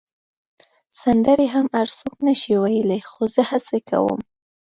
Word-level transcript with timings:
سندرې 1.01 1.47
هم 1.55 1.67
هر 1.75 1.87
څوک 1.99 2.15
نه 2.27 2.33
شي 2.41 2.53
ویلای، 2.63 3.01
خو 3.11 3.21
زه 3.33 3.41
هڅه 3.49 3.77
کوم. 3.89 4.19